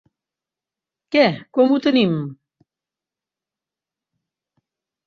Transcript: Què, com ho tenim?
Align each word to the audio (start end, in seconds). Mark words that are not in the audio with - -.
Què, 1.17 1.23
com 1.59 1.75
ho 1.75 1.79
tenim? 1.89 2.17